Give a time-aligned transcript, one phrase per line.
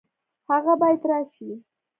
[0.49, 1.49] هغه باید راشي